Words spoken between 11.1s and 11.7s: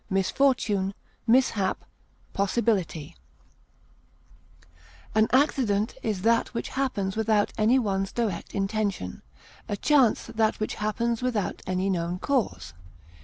without